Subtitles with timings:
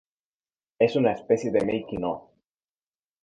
[0.79, 2.23] Es una especie de "Making-of".